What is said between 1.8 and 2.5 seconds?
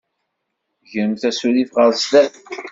sdat.